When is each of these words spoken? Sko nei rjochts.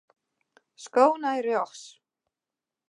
Sko 0.83 1.05
nei 1.21 1.39
rjochts. 1.45 1.83